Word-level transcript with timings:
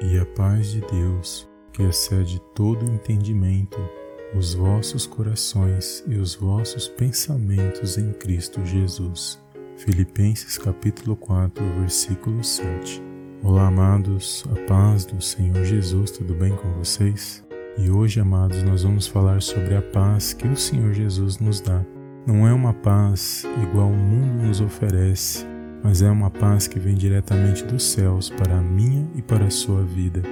e 0.00 0.18
a 0.18 0.24
paz 0.24 0.72
de 0.72 0.80
Deus, 0.80 1.48
que 1.72 1.82
excede 1.82 2.40
todo 2.54 2.84
entendimento, 2.84 3.78
os 4.34 4.54
vossos 4.54 5.06
corações 5.06 6.04
e 6.06 6.16
os 6.16 6.34
vossos 6.34 6.86
pensamentos 6.86 7.98
em 7.98 8.12
Cristo 8.12 8.64
Jesus. 8.64 9.42
Filipenses 9.76 10.58
capítulo 10.58 11.16
4, 11.16 11.64
versículo 11.80 12.44
7. 12.44 13.02
Olá, 13.42 13.68
amados, 13.68 14.44
a 14.52 14.66
paz 14.66 15.04
do 15.04 15.20
Senhor 15.20 15.64
Jesus, 15.64 16.10
tudo 16.10 16.34
bem 16.34 16.54
com 16.54 16.72
vocês? 16.74 17.44
E 17.76 17.90
hoje, 17.90 18.20
amados, 18.20 18.62
nós 18.62 18.82
vamos 18.82 19.06
falar 19.06 19.40
sobre 19.40 19.74
a 19.76 19.82
paz 19.82 20.32
que 20.32 20.46
o 20.46 20.56
Senhor 20.56 20.92
Jesus 20.92 21.38
nos 21.38 21.60
dá. 21.60 21.84
Não 22.26 22.46
é 22.46 22.52
uma 22.52 22.74
paz 22.74 23.44
igual 23.62 23.88
o 23.88 23.96
mundo 23.96 24.46
nos 24.46 24.60
oferece, 24.60 25.46
mas 25.82 26.02
é 26.02 26.10
uma 26.10 26.30
paz 26.30 26.66
que 26.66 26.78
vem 26.78 26.94
diretamente 26.94 27.64
dos 27.64 27.82
céus 27.82 28.30
para 28.30 28.58
a 28.58 28.62
minha 28.62 29.06
e 29.14 29.22
para 29.22 29.46
a 29.46 29.50
sua 29.50 29.82
vida. 29.82 30.22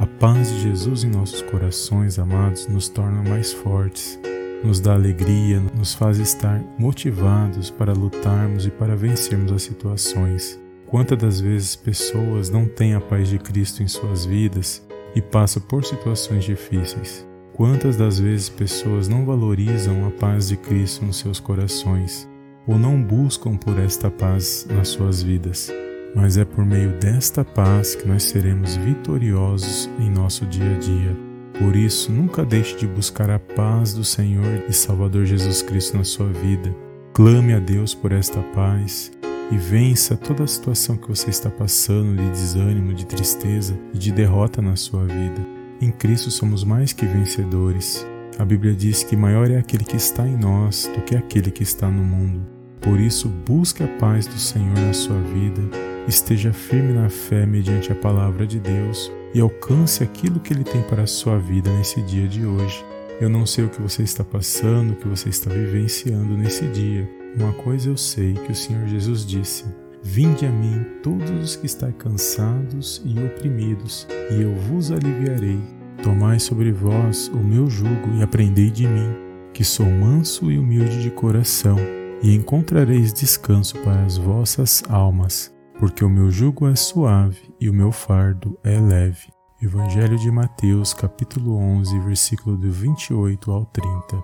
A 0.00 0.06
paz 0.06 0.50
de 0.50 0.60
Jesus 0.62 1.04
em 1.04 1.10
nossos 1.10 1.42
corações, 1.42 2.18
amados, 2.18 2.66
nos 2.66 2.88
torna 2.88 3.22
mais 3.22 3.52
fortes, 3.52 4.18
nos 4.64 4.80
dá 4.80 4.94
alegria, 4.94 5.60
nos 5.76 5.94
faz 5.94 6.18
estar 6.18 6.60
motivados 6.78 7.70
para 7.70 7.92
lutarmos 7.92 8.66
e 8.66 8.70
para 8.70 8.96
vencermos 8.96 9.52
as 9.52 9.62
situações. 9.62 10.58
Quantas 10.86 11.18
das 11.18 11.40
vezes 11.40 11.76
pessoas 11.76 12.50
não 12.50 12.66
têm 12.66 12.94
a 12.94 13.00
paz 13.00 13.28
de 13.28 13.38
Cristo 13.38 13.82
em 13.82 13.88
suas 13.88 14.24
vidas 14.24 14.82
e 15.14 15.22
passam 15.22 15.62
por 15.62 15.84
situações 15.84 16.44
difíceis? 16.44 17.26
Quantas 17.54 17.96
das 17.96 18.18
vezes 18.18 18.48
pessoas 18.48 19.06
não 19.06 19.24
valorizam 19.24 20.06
a 20.06 20.10
paz 20.10 20.48
de 20.48 20.56
Cristo 20.56 21.04
nos 21.04 21.18
seus 21.18 21.38
corações? 21.38 22.28
Ou 22.66 22.78
não 22.78 23.02
buscam 23.02 23.56
por 23.56 23.78
esta 23.78 24.10
paz 24.10 24.66
nas 24.70 24.88
suas 24.88 25.22
vidas, 25.22 25.72
mas 26.14 26.36
é 26.36 26.44
por 26.44 26.64
meio 26.64 26.92
desta 26.98 27.44
paz 27.44 27.94
que 27.94 28.06
nós 28.06 28.22
seremos 28.22 28.76
vitoriosos 28.76 29.90
em 29.98 30.10
nosso 30.10 30.46
dia 30.46 30.74
a 30.74 30.78
dia. 30.78 31.16
Por 31.58 31.76
isso, 31.76 32.10
nunca 32.10 32.44
deixe 32.44 32.76
de 32.76 32.86
buscar 32.86 33.30
a 33.30 33.38
paz 33.38 33.94
do 33.94 34.04
Senhor 34.04 34.64
e 34.68 34.72
Salvador 34.72 35.24
Jesus 35.24 35.62
Cristo 35.62 35.96
na 35.96 36.04
sua 36.04 36.32
vida. 36.32 36.74
Clame 37.12 37.52
a 37.52 37.60
Deus 37.60 37.94
por 37.94 38.10
esta 38.10 38.40
paz 38.54 39.12
e 39.52 39.56
vença 39.56 40.16
toda 40.16 40.42
a 40.42 40.48
situação 40.48 40.96
que 40.96 41.08
você 41.08 41.30
está 41.30 41.50
passando 41.50 42.16
de 42.16 42.28
desânimo, 42.30 42.92
de 42.92 43.06
tristeza 43.06 43.78
e 43.92 43.98
de 43.98 44.10
derrota 44.10 44.60
na 44.60 44.74
sua 44.74 45.04
vida. 45.04 45.46
Em 45.80 45.92
Cristo 45.92 46.30
somos 46.30 46.64
mais 46.64 46.92
que 46.92 47.06
vencedores. 47.06 48.04
A 48.38 48.44
Bíblia 48.44 48.74
diz 48.74 49.04
que 49.04 49.16
maior 49.16 49.48
é 49.50 49.58
aquele 49.58 49.84
que 49.84 49.96
está 49.96 50.26
em 50.26 50.36
nós 50.36 50.90
do 50.92 51.02
que 51.02 51.14
aquele 51.14 51.50
que 51.50 51.62
está 51.62 51.88
no 51.88 52.02
mundo. 52.02 52.53
Por 52.84 53.00
isso, 53.00 53.30
busque 53.30 53.82
a 53.82 53.88
paz 53.98 54.26
do 54.26 54.38
Senhor 54.38 54.78
na 54.78 54.92
sua 54.92 55.18
vida, 55.18 55.62
esteja 56.06 56.52
firme 56.52 56.92
na 56.92 57.08
fé 57.08 57.46
mediante 57.46 57.90
a 57.90 57.94
palavra 57.94 58.46
de 58.46 58.60
Deus 58.60 59.10
e 59.32 59.40
alcance 59.40 60.04
aquilo 60.04 60.38
que 60.38 60.52
Ele 60.52 60.64
tem 60.64 60.82
para 60.82 61.04
a 61.04 61.06
sua 61.06 61.38
vida 61.38 61.70
nesse 61.70 62.02
dia 62.02 62.28
de 62.28 62.44
hoje. 62.44 62.84
Eu 63.18 63.30
não 63.30 63.46
sei 63.46 63.64
o 63.64 63.70
que 63.70 63.80
você 63.80 64.02
está 64.02 64.22
passando, 64.22 64.92
o 64.92 64.96
que 64.96 65.08
você 65.08 65.30
está 65.30 65.50
vivenciando 65.50 66.36
nesse 66.36 66.66
dia. 66.66 67.08
Uma 67.34 67.54
coisa 67.54 67.88
eu 67.88 67.96
sei 67.96 68.34
que 68.34 68.52
o 68.52 68.54
Senhor 68.54 68.86
Jesus 68.86 69.24
disse: 69.24 69.64
Vinde 70.02 70.44
a 70.44 70.50
mim 70.50 70.84
todos 71.02 71.30
os 71.30 71.56
que 71.56 71.64
estáis 71.64 71.94
cansados 71.96 73.00
e 73.02 73.18
oprimidos, 73.18 74.06
e 74.30 74.42
eu 74.42 74.54
vos 74.54 74.92
aliviarei. 74.92 75.58
Tomai 76.02 76.38
sobre 76.38 76.70
vós 76.70 77.28
o 77.28 77.38
meu 77.38 77.70
jugo 77.70 78.14
e 78.18 78.22
aprendei 78.22 78.70
de 78.70 78.86
mim, 78.86 79.10
que 79.54 79.64
sou 79.64 79.86
manso 79.86 80.52
e 80.52 80.58
humilde 80.58 81.02
de 81.02 81.10
coração 81.10 81.78
e 82.22 82.34
encontrareis 82.34 83.12
descanso 83.12 83.78
para 83.80 84.02
as 84.04 84.16
vossas 84.16 84.82
almas, 84.88 85.54
porque 85.78 86.04
o 86.04 86.08
meu 86.08 86.30
jugo 86.30 86.68
é 86.68 86.74
suave 86.74 87.54
e 87.60 87.68
o 87.68 87.74
meu 87.74 87.92
fardo 87.92 88.58
é 88.64 88.78
leve. 88.78 89.32
Evangelho 89.62 90.18
de 90.18 90.30
Mateus, 90.30 90.92
capítulo 90.92 91.56
11, 91.56 91.98
versículo 92.00 92.56
do 92.56 92.70
28 92.70 93.50
ao 93.50 93.64
30. 93.66 94.22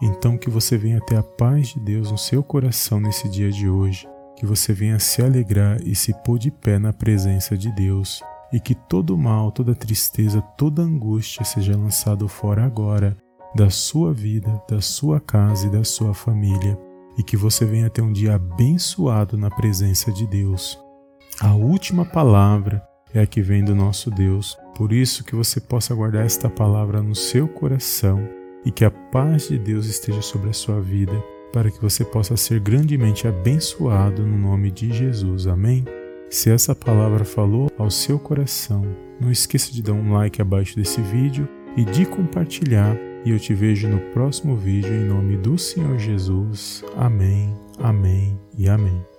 Então 0.00 0.38
que 0.38 0.48
você 0.48 0.78
venha 0.78 1.00
ter 1.00 1.16
a 1.16 1.22
paz 1.22 1.68
de 1.68 1.80
Deus 1.80 2.10
no 2.10 2.18
seu 2.18 2.42
coração 2.42 3.00
nesse 3.00 3.28
dia 3.28 3.50
de 3.50 3.68
hoje, 3.68 4.08
que 4.36 4.46
você 4.46 4.72
venha 4.72 4.98
se 4.98 5.20
alegrar 5.20 5.80
e 5.82 5.94
se 5.94 6.14
pôr 6.22 6.38
de 6.38 6.50
pé 6.50 6.78
na 6.78 6.92
presença 6.92 7.56
de 7.56 7.70
Deus, 7.72 8.22
e 8.52 8.60
que 8.60 8.74
todo 8.74 9.18
mal, 9.18 9.52
toda 9.52 9.74
tristeza, 9.74 10.40
toda 10.40 10.82
angústia 10.82 11.44
seja 11.44 11.76
lançado 11.76 12.26
fora 12.28 12.64
agora 12.64 13.16
da 13.54 13.68
sua 13.68 14.12
vida, 14.14 14.62
da 14.68 14.80
sua 14.80 15.20
casa 15.20 15.66
e 15.66 15.70
da 15.70 15.84
sua 15.84 16.14
família 16.14 16.78
e 17.18 17.22
que 17.22 17.36
você 17.36 17.64
venha 17.64 17.90
ter 17.90 18.00
um 18.00 18.12
dia 18.12 18.36
abençoado 18.36 19.36
na 19.36 19.50
presença 19.50 20.12
de 20.12 20.26
Deus. 20.26 20.78
A 21.40 21.54
última 21.54 22.04
palavra 22.04 22.82
é 23.12 23.20
a 23.20 23.26
que 23.26 23.42
vem 23.42 23.64
do 23.64 23.74
nosso 23.74 24.10
Deus, 24.10 24.56
por 24.76 24.92
isso 24.92 25.24
que 25.24 25.34
você 25.34 25.60
possa 25.60 25.94
guardar 25.94 26.24
esta 26.24 26.48
palavra 26.48 27.02
no 27.02 27.14
seu 27.14 27.48
coração 27.48 28.22
e 28.64 28.70
que 28.70 28.84
a 28.84 28.90
paz 28.90 29.48
de 29.48 29.58
Deus 29.58 29.86
esteja 29.86 30.22
sobre 30.22 30.50
a 30.50 30.52
sua 30.52 30.80
vida, 30.80 31.12
para 31.52 31.70
que 31.70 31.80
você 31.80 32.04
possa 32.04 32.36
ser 32.36 32.60
grandemente 32.60 33.26
abençoado 33.26 34.24
no 34.24 34.36
nome 34.36 34.70
de 34.70 34.92
Jesus. 34.92 35.46
Amém? 35.46 35.84
Se 36.30 36.50
essa 36.50 36.74
palavra 36.74 37.24
falou 37.24 37.70
ao 37.78 37.90
seu 37.90 38.18
coração, 38.18 38.82
não 39.18 39.30
esqueça 39.30 39.72
de 39.72 39.82
dar 39.82 39.94
um 39.94 40.12
like 40.12 40.42
abaixo 40.42 40.76
desse 40.76 41.00
vídeo 41.00 41.48
e 41.76 41.84
de 41.84 42.04
compartilhar 42.04 42.96
e 43.28 43.30
eu 43.30 43.38
te 43.38 43.52
vejo 43.52 43.86
no 43.86 44.00
próximo 44.12 44.56
vídeo 44.56 44.90
em 44.90 45.04
nome 45.04 45.36
do 45.36 45.58
Senhor 45.58 45.98
Jesus. 45.98 46.82
Amém, 46.96 47.54
amém 47.78 48.40
e 48.56 48.70
amém. 48.70 49.17